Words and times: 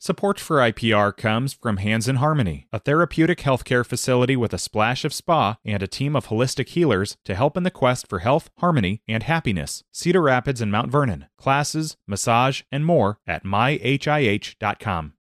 Support 0.00 0.38
for 0.38 0.58
IPR 0.58 1.16
comes 1.16 1.52
from 1.52 1.78
Hands 1.78 2.06
in 2.06 2.16
Harmony, 2.16 2.68
a 2.72 2.78
therapeutic 2.78 3.40
healthcare 3.40 3.84
facility 3.84 4.36
with 4.36 4.52
a 4.52 4.58
splash 4.58 5.04
of 5.04 5.12
spa 5.12 5.58
and 5.64 5.82
a 5.82 5.88
team 5.88 6.14
of 6.14 6.28
holistic 6.28 6.68
healers 6.68 7.16
to 7.24 7.34
help 7.34 7.56
in 7.56 7.64
the 7.64 7.70
quest 7.70 8.06
for 8.06 8.20
health, 8.20 8.48
harmony, 8.58 9.02
and 9.08 9.24
happiness. 9.24 9.82
Cedar 9.90 10.22
Rapids 10.22 10.60
and 10.60 10.70
Mount 10.70 10.92
Vernon. 10.92 11.26
Classes, 11.36 11.96
massage, 12.06 12.62
and 12.70 12.86
more 12.86 13.18
at 13.26 13.42
myhih.com. 13.42 15.14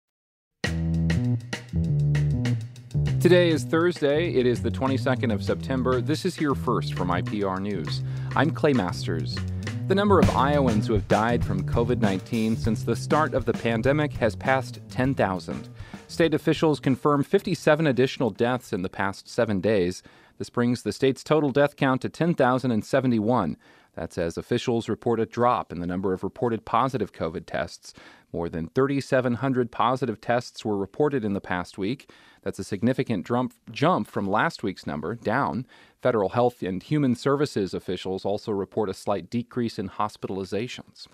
Today 3.20 3.50
is 3.50 3.64
Thursday. 3.64 4.36
It 4.36 4.46
is 4.46 4.62
the 4.62 4.70
22nd 4.70 5.34
of 5.34 5.44
September. 5.44 6.02
This 6.02 6.24
is 6.24 6.36
here 6.36 6.54
first 6.54 6.94
from 6.94 7.08
IPR 7.08 7.60
News. 7.60 8.04
I'm 8.36 8.52
Clay 8.52 8.74
Masters. 8.74 9.40
The 9.88 9.96
number 9.96 10.20
of 10.20 10.30
Iowans 10.32 10.86
who 10.86 10.94
have 10.96 11.08
died 11.08 11.46
from 11.46 11.64
COVID 11.64 12.02
19 12.02 12.58
since 12.58 12.84
the 12.84 12.94
start 12.94 13.34
of 13.34 13.46
the 13.46 13.54
pandemic 13.54 14.12
has 14.16 14.36
passed 14.36 14.82
10,000. 14.90 15.70
State 16.10 16.34
officials 16.34 16.82
confirm 16.82 17.24
57 17.24 17.88
additional 17.88 18.30
deaths 18.30 18.74
in 18.74 18.82
the 18.82 18.90
past 18.90 19.30
seven 19.30 19.62
days. 19.62 20.04
This 20.40 20.50
brings 20.50 20.84
the 20.84 20.92
state's 20.92 21.24
total 21.24 21.52
death 21.52 21.78
count 21.78 22.02
to 22.02 22.10
10,071. 22.10 23.56
That's 23.98 24.20
as 24.20 24.38
officials 24.38 24.88
report 24.88 25.20
a 25.20 25.26
drop 25.26 25.72
in 25.72 25.80
the 25.80 25.88
number 25.88 26.14
of 26.14 26.24
reported 26.24 26.66
positive 26.66 27.12
COVID 27.12 27.48
tests. 27.48 27.96
More 28.32 28.48
than 28.48 28.70
3,700 28.76 29.72
positive 29.72 30.22
tests 30.22 30.64
were 30.64 30.78
reported 30.78 31.26
in 31.26 31.34
the 31.34 31.42
past 31.42 31.80
week. 31.80 32.12
That's 32.44 32.60
a 32.60 32.64
significant 32.64 33.26
jump, 33.26 33.56
jump 33.72 34.08
from 34.08 34.30
last 34.30 34.62
week's 34.62 34.86
number, 34.86 35.16
down. 35.16 35.66
Federal 36.00 36.30
Health 36.30 36.62
and 36.62 36.84
Human 36.84 37.16
Services 37.16 37.74
officials 37.74 38.24
also 38.24 38.52
report 38.52 38.88
a 38.88 38.94
slight 38.94 39.32
decrease 39.32 39.80
in 39.80 39.90
hospitalizations. 39.90 41.08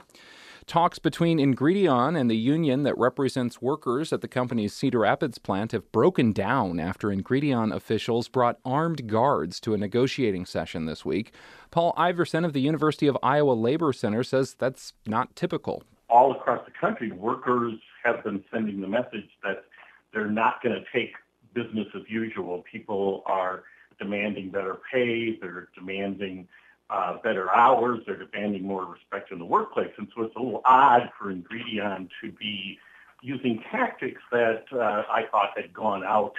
Talks 0.65 0.97
between 0.97 1.39
Ingredion 1.39 2.17
and 2.17 2.31
the 2.31 2.37
union 2.37 2.83
that 2.83 2.97
represents 2.97 3.61
workers 3.61 4.13
at 4.13 4.21
the 4.21 4.27
company's 4.29 4.73
Cedar 4.73 4.99
Rapids 4.99 5.37
plant 5.37 5.73
have 5.73 5.91
broken 5.91 6.31
down 6.31 6.79
after 6.79 7.09
Ingredion 7.09 7.73
officials 7.73 8.29
brought 8.29 8.59
armed 8.63 9.07
guards 9.07 9.59
to 9.61 9.73
a 9.73 9.77
negotiating 9.77 10.45
session 10.45 10.85
this 10.85 11.03
week. 11.03 11.33
Paul 11.69 11.93
Iversen 11.97 12.45
of 12.45 12.53
the 12.53 12.61
University 12.61 13.07
of 13.07 13.17
Iowa 13.21 13.51
Labor 13.51 13.91
Center 13.91 14.23
says 14.23 14.55
that's 14.57 14.93
not 15.05 15.35
typical. 15.35 15.83
All 16.09 16.31
across 16.31 16.63
the 16.65 16.71
country, 16.71 17.11
workers 17.11 17.73
have 18.03 18.23
been 18.23 18.43
sending 18.51 18.79
the 18.79 18.87
message 18.87 19.29
that 19.43 19.65
they're 20.13 20.29
not 20.29 20.63
going 20.63 20.75
to 20.75 20.97
take 20.97 21.13
business 21.53 21.87
as 21.95 22.03
usual. 22.07 22.63
People 22.71 23.23
are 23.25 23.63
demanding 23.99 24.49
better 24.49 24.77
pay, 24.91 25.37
they're 25.41 25.67
demanding 25.75 26.47
uh, 26.89 27.17
better 27.23 27.53
hours, 27.53 27.99
they're 28.05 28.17
demanding 28.17 28.63
more 28.63 28.85
respect 28.85 29.31
in 29.31 29.39
the 29.39 29.45
workplace. 29.45 29.91
And 29.97 30.07
so 30.15 30.23
it's 30.23 30.35
a 30.35 30.39
little 30.39 30.61
odd 30.65 31.09
for 31.17 31.33
Ingredion 31.33 32.09
to 32.21 32.31
be 32.31 32.77
using 33.21 33.63
tactics 33.71 34.21
that 34.31 34.65
uh, 34.71 35.03
I 35.09 35.23
thought 35.31 35.51
had 35.55 35.73
gone 35.73 36.03
out 36.03 36.33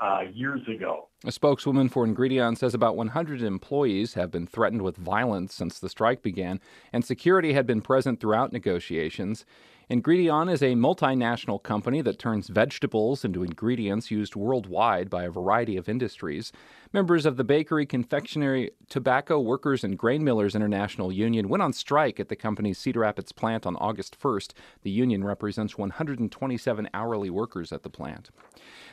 uh, 0.00 0.22
years 0.32 0.66
ago. 0.68 1.07
A 1.24 1.32
spokeswoman 1.32 1.88
for 1.88 2.06
Ingredion 2.06 2.56
says 2.56 2.74
about 2.74 2.94
100 2.94 3.42
employees 3.42 4.14
have 4.14 4.30
been 4.30 4.46
threatened 4.46 4.82
with 4.82 4.96
violence 4.96 5.52
since 5.52 5.80
the 5.80 5.88
strike 5.88 6.22
began, 6.22 6.60
and 6.92 7.04
security 7.04 7.54
had 7.54 7.66
been 7.66 7.80
present 7.80 8.20
throughout 8.20 8.52
negotiations. 8.52 9.44
Ingredion 9.90 10.52
is 10.52 10.60
a 10.60 10.74
multinational 10.74 11.62
company 11.62 12.02
that 12.02 12.18
turns 12.18 12.48
vegetables 12.48 13.24
into 13.24 13.42
ingredients 13.42 14.10
used 14.10 14.36
worldwide 14.36 15.08
by 15.08 15.24
a 15.24 15.30
variety 15.30 15.78
of 15.78 15.88
industries. 15.88 16.52
Members 16.92 17.24
of 17.24 17.38
the 17.38 17.44
Bakery, 17.44 17.86
Confectionery, 17.86 18.70
Tobacco 18.90 19.40
Workers, 19.40 19.84
and 19.84 19.98
Grain 19.98 20.22
Millers 20.22 20.54
International 20.54 21.10
Union 21.10 21.48
went 21.48 21.62
on 21.62 21.72
strike 21.72 22.20
at 22.20 22.28
the 22.28 22.36
company's 22.36 22.78
Cedar 22.78 23.00
Rapids 23.00 23.32
plant 23.32 23.64
on 23.64 23.76
August 23.76 24.20
1st. 24.20 24.52
The 24.82 24.90
union 24.90 25.24
represents 25.24 25.78
127 25.78 26.90
hourly 26.92 27.30
workers 27.30 27.72
at 27.72 27.82
the 27.82 27.90
plant. 27.90 28.28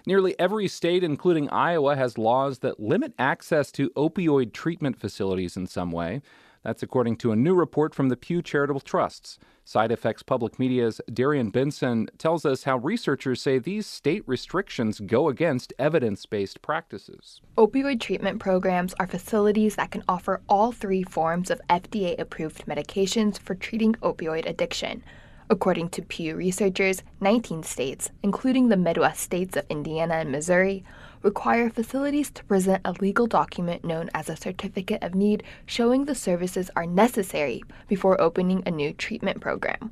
Nearly 0.06 0.40
every 0.40 0.70
state, 0.70 1.04
including 1.04 1.50
Iowa, 1.50 1.98
has 1.98 2.15
laws 2.18 2.60
that 2.60 2.80
limit 2.80 3.14
access 3.18 3.72
to 3.74 3.90
opioid 3.92 4.54
treatment 4.54 5.00
facilities 5.00 5.58
in 5.58 5.68
some 5.68 5.92
way. 5.92 6.22
That's 6.64 6.82
according 6.82 7.18
to 7.18 7.32
a 7.32 7.36
new 7.36 7.54
report 7.54 7.94
from 7.94 8.10
the 8.10 8.18
Pew 8.18 8.42
Charitable 8.42 8.82
Trusts. 8.82 9.38
Side 9.66 9.92
Effects 9.92 10.24
Public 10.24 10.58
Media's 10.58 11.00
Darian 11.14 11.52
Benson 11.52 12.08
tells 12.18 12.44
us 12.44 12.64
how 12.64 12.78
researchers 12.78 13.42
say 13.42 13.60
these 13.60 13.86
state 13.86 14.24
restrictions 14.26 15.00
go 15.00 15.28
against 15.30 15.74
evidence 15.78 16.26
based 16.26 16.64
practices. 16.64 17.40
Opioid 17.58 18.00
treatment 18.00 18.40
programs 18.40 18.96
are 19.00 19.06
facilities 19.08 19.76
that 19.76 19.92
can 19.92 20.04
offer 20.08 20.42
all 20.50 20.72
three 20.72 21.04
forms 21.04 21.52
of 21.52 21.62
FDA 21.70 22.20
approved 22.20 22.66
medications 22.66 23.38
for 23.38 23.54
treating 23.54 23.94
opioid 24.02 24.50
addiction. 24.50 25.04
According 25.48 25.90
to 25.90 26.02
Pew 26.02 26.36
researchers, 26.36 27.04
19 27.22 27.62
states, 27.62 28.10
including 28.24 28.70
the 28.70 28.78
Midwest 28.78 29.22
states 29.22 29.56
of 29.56 29.66
Indiana 29.70 30.16
and 30.16 30.32
Missouri, 30.32 30.84
require 31.22 31.70
facilities 31.70 32.32
to 32.32 32.44
present 32.46 32.82
a 32.84 32.94
legal 32.94 33.28
document 33.28 33.86
known 33.86 34.10
as 34.16 34.28
a 34.28 34.36
Certificate 34.36 35.04
of 35.04 35.14
Need 35.14 35.44
showing 35.68 36.06
the 36.06 36.16
services 36.16 36.72
are 36.76 36.88
necessary 36.88 37.64
before 37.88 38.20
opening 38.20 38.64
a 38.66 38.72
new 38.72 38.92
treatment 38.92 39.40
program. 39.40 39.92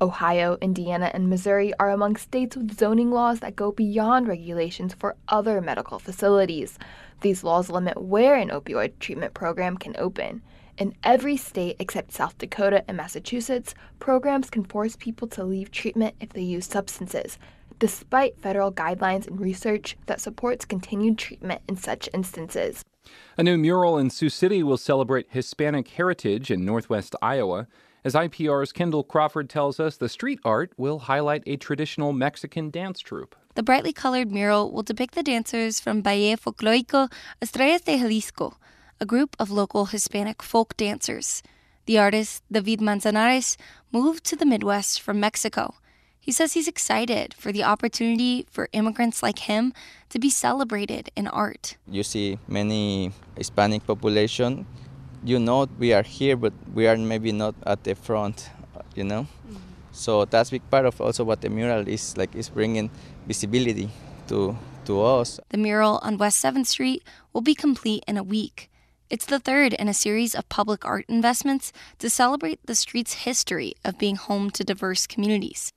Ohio, 0.00 0.56
Indiana, 0.60 1.10
and 1.12 1.28
Missouri 1.28 1.72
are 1.80 1.90
among 1.90 2.14
states 2.14 2.56
with 2.56 2.78
zoning 2.78 3.10
laws 3.10 3.40
that 3.40 3.56
go 3.56 3.72
beyond 3.72 4.28
regulations 4.28 4.94
for 4.94 5.16
other 5.26 5.60
medical 5.60 5.98
facilities. 5.98 6.78
These 7.22 7.42
laws 7.42 7.70
limit 7.70 8.00
where 8.00 8.36
an 8.36 8.50
opioid 8.50 8.98
treatment 9.00 9.34
program 9.34 9.76
can 9.76 9.96
open. 9.98 10.42
In 10.82 10.96
every 11.04 11.36
state 11.36 11.76
except 11.78 12.10
South 12.10 12.36
Dakota 12.38 12.82
and 12.88 12.96
Massachusetts, 12.96 13.72
programs 14.00 14.50
can 14.50 14.64
force 14.64 14.96
people 14.96 15.28
to 15.28 15.44
leave 15.44 15.70
treatment 15.70 16.16
if 16.18 16.30
they 16.30 16.42
use 16.42 16.66
substances, 16.66 17.38
despite 17.78 18.40
federal 18.40 18.72
guidelines 18.72 19.28
and 19.28 19.40
research 19.40 19.96
that 20.06 20.20
supports 20.20 20.64
continued 20.64 21.18
treatment 21.18 21.62
in 21.68 21.76
such 21.76 22.08
instances. 22.12 22.84
A 23.38 23.44
new 23.44 23.56
mural 23.56 23.96
in 23.96 24.10
Sioux 24.10 24.28
City 24.28 24.64
will 24.64 24.76
celebrate 24.76 25.28
Hispanic 25.30 25.86
heritage 25.86 26.50
in 26.50 26.64
northwest 26.64 27.14
Iowa. 27.22 27.68
As 28.02 28.14
IPR's 28.14 28.72
Kendall 28.72 29.04
Crawford 29.04 29.48
tells 29.48 29.78
us, 29.78 29.96
the 29.96 30.08
street 30.08 30.40
art 30.44 30.72
will 30.76 30.98
highlight 30.98 31.44
a 31.46 31.56
traditional 31.56 32.12
Mexican 32.12 32.70
dance 32.70 32.98
troupe. 32.98 33.36
The 33.54 33.62
brightly 33.62 33.92
colored 33.92 34.32
mural 34.32 34.72
will 34.72 34.82
depict 34.82 35.14
the 35.14 35.22
dancers 35.22 35.78
from 35.78 36.00
Ballet 36.00 36.34
Folclórico 36.34 37.08
Estrellas 37.40 37.82
de 37.82 37.98
Jalisco, 37.98 38.56
a 39.02 39.04
group 39.04 39.34
of 39.38 39.50
local 39.50 39.86
Hispanic 39.86 40.42
folk 40.42 40.76
dancers. 40.76 41.42
The 41.86 41.98
artist, 41.98 42.42
David 42.50 42.80
Manzanares, 42.80 43.58
moved 43.90 44.22
to 44.30 44.36
the 44.36 44.46
Midwest 44.46 45.02
from 45.02 45.18
Mexico 45.18 45.74
he 46.22 46.30
says 46.30 46.52
he's 46.52 46.68
excited 46.68 47.34
for 47.34 47.50
the 47.50 47.64
opportunity 47.64 48.46
for 48.48 48.68
immigrants 48.72 49.24
like 49.24 49.50
him 49.50 49.74
to 50.08 50.20
be 50.20 50.30
celebrated 50.30 51.10
in 51.16 51.26
art. 51.26 51.76
You 51.90 52.04
see 52.04 52.38
many 52.46 53.10
Hispanic 53.36 53.84
population. 53.84 54.64
You 55.24 55.40
know 55.40 55.66
we 55.80 55.92
are 55.92 56.06
here, 56.06 56.36
but 56.36 56.52
we 56.72 56.86
are 56.86 56.96
maybe 56.96 57.32
not 57.32 57.56
at 57.66 57.82
the 57.82 57.96
front, 57.96 58.50
you 58.94 59.02
know. 59.02 59.26
Mm-hmm. 59.26 59.56
So 59.90 60.24
that's 60.24 60.50
big 60.50 60.62
part 60.70 60.86
of 60.86 61.00
also 61.00 61.24
what 61.24 61.40
the 61.40 61.50
mural 61.50 61.88
is 61.88 62.16
like 62.16 62.34
is 62.36 62.48
bringing 62.48 62.88
visibility 63.26 63.90
to 64.28 64.54
to 64.86 65.02
us. 65.02 65.40
The 65.50 65.58
mural 65.58 65.98
on 66.06 66.18
West 66.18 66.38
7th 66.38 66.70
Street 66.70 67.02
will 67.32 67.42
be 67.42 67.54
complete 67.54 68.04
in 68.06 68.16
a 68.16 68.22
week. 68.22 68.70
It's 69.12 69.26
the 69.26 69.38
third 69.38 69.74
in 69.74 69.88
a 69.88 69.94
series 69.94 70.34
of 70.34 70.48
public 70.48 70.86
art 70.86 71.04
investments 71.06 71.70
to 71.98 72.08
celebrate 72.08 72.64
the 72.64 72.74
street's 72.74 73.12
history 73.12 73.74
of 73.84 73.98
being 73.98 74.16
home 74.16 74.50
to 74.52 74.64
diverse 74.64 75.06
communities. 75.06 75.70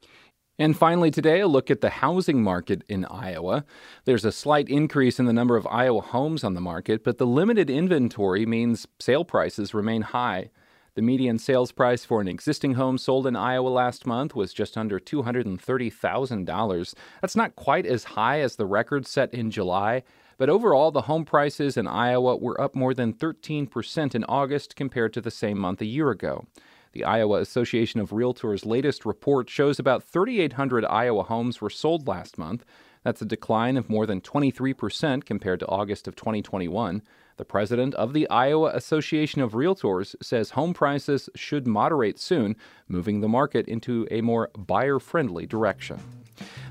And 0.57 0.77
finally, 0.77 1.11
today, 1.11 1.41
a 1.41 1.47
look 1.49 1.69
at 1.69 1.81
the 1.81 1.89
housing 1.89 2.41
market 2.41 2.83
in 2.87 3.03
Iowa. 3.03 3.65
There's 4.05 4.23
a 4.23 4.31
slight 4.31 4.69
increase 4.69 5.19
in 5.19 5.25
the 5.25 5.33
number 5.33 5.57
of 5.57 5.67
Iowa 5.67 5.99
homes 5.99 6.45
on 6.45 6.53
the 6.53 6.61
market, 6.61 7.03
but 7.03 7.17
the 7.17 7.27
limited 7.27 7.69
inventory 7.69 8.45
means 8.45 8.87
sale 9.01 9.25
prices 9.25 9.73
remain 9.73 10.03
high. 10.03 10.49
The 10.95 11.01
median 11.01 11.37
sales 11.37 11.73
price 11.73 12.05
for 12.05 12.21
an 12.21 12.29
existing 12.29 12.75
home 12.75 12.97
sold 12.97 13.27
in 13.27 13.35
Iowa 13.35 13.67
last 13.67 14.07
month 14.07 14.33
was 14.33 14.53
just 14.53 14.77
under 14.77 14.97
$230,000. 14.97 16.93
That's 17.19 17.35
not 17.35 17.57
quite 17.57 17.85
as 17.85 18.05
high 18.05 18.39
as 18.39 18.55
the 18.55 18.65
record 18.65 19.05
set 19.05 19.33
in 19.33 19.51
July, 19.51 20.03
but 20.37 20.49
overall, 20.49 20.91
the 20.91 21.01
home 21.01 21.25
prices 21.25 21.77
in 21.77 21.87
Iowa 21.87 22.35
were 22.35 22.59
up 22.59 22.75
more 22.75 22.93
than 22.93 23.13
13% 23.13 24.15
in 24.15 24.23
August 24.25 24.75
compared 24.75 25.13
to 25.13 25.21
the 25.21 25.31
same 25.31 25.57
month 25.57 25.81
a 25.81 25.85
year 25.85 26.09
ago. 26.09 26.45
The 26.91 27.03
Iowa 27.03 27.39
Association 27.39 27.99
of 27.99 28.11
Realtors' 28.11 28.65
latest 28.65 29.05
report 29.05 29.49
shows 29.49 29.79
about 29.79 30.03
3,800 30.03 30.85
Iowa 30.85 31.23
homes 31.23 31.59
were 31.59 31.69
sold 31.69 32.07
last 32.07 32.37
month. 32.37 32.65
That's 33.03 33.21
a 33.21 33.25
decline 33.25 33.75
of 33.77 33.89
more 33.89 34.05
than 34.05 34.21
23% 34.21 35.25
compared 35.25 35.59
to 35.59 35.67
August 35.67 36.07
of 36.07 36.15
2021. 36.15 37.01
The 37.37 37.45
president 37.45 37.95
of 37.95 38.13
the 38.13 38.29
Iowa 38.29 38.71
Association 38.73 39.41
of 39.41 39.51
Realtors 39.51 40.15
says 40.21 40.51
home 40.51 40.73
prices 40.73 41.29
should 41.35 41.67
moderate 41.67 42.17
soon, 42.17 42.55
moving 42.87 43.19
the 43.19 43.27
market 43.27 43.67
into 43.67 44.07
a 44.09 44.21
more 44.21 44.49
buyer 44.57 44.99
friendly 44.99 45.45
direction. 45.45 46.24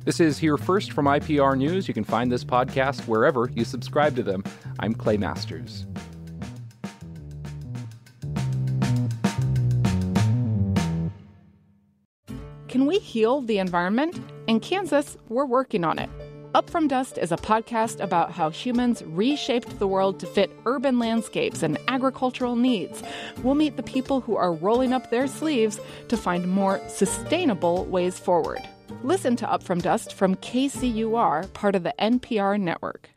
This 0.04 0.20
is 0.20 0.36
Here 0.36 0.58
First 0.58 0.92
from 0.92 1.06
IPR 1.06 1.56
News. 1.56 1.88
You 1.88 1.94
can 1.94 2.04
find 2.04 2.30
this 2.30 2.44
podcast 2.44 3.08
wherever 3.08 3.50
you 3.54 3.64
subscribe 3.64 4.14
to 4.16 4.22
them. 4.22 4.44
I'm 4.78 4.92
Clay 4.92 5.16
Masters. 5.16 5.86
Can 12.68 12.84
we 12.84 12.98
heal 12.98 13.40
the 13.40 13.56
environment? 13.56 14.20
In 14.46 14.60
Kansas, 14.60 15.16
we're 15.30 15.46
working 15.46 15.84
on 15.84 15.98
it. 15.98 16.10
Up 16.54 16.68
From 16.68 16.86
Dust 16.86 17.16
is 17.16 17.32
a 17.32 17.36
podcast 17.36 17.98
about 18.00 18.30
how 18.30 18.50
humans 18.50 19.02
reshaped 19.06 19.78
the 19.78 19.88
world 19.88 20.20
to 20.20 20.26
fit 20.26 20.50
urban 20.66 20.98
landscapes 20.98 21.62
and 21.62 21.78
agricultural 21.88 22.56
needs. 22.56 23.02
We'll 23.42 23.54
meet 23.54 23.78
the 23.78 23.82
people 23.82 24.20
who 24.20 24.36
are 24.36 24.52
rolling 24.52 24.92
up 24.92 25.10
their 25.10 25.28
sleeves 25.28 25.80
to 26.08 26.18
find 26.18 26.46
more 26.46 26.78
sustainable 26.88 27.86
ways 27.86 28.18
forward. 28.18 28.60
Listen 29.04 29.36
to 29.36 29.52
Up 29.52 29.62
From 29.62 29.80
Dust 29.80 30.14
from 30.14 30.34
KCUR, 30.36 31.52
part 31.52 31.74
of 31.74 31.82
the 31.82 31.92
NPR 31.98 32.58
network. 32.58 33.10